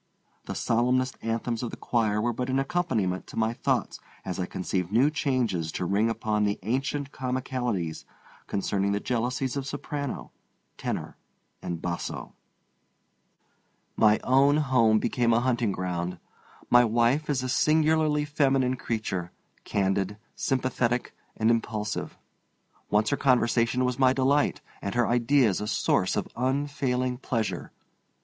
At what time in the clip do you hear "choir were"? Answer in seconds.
1.77-2.33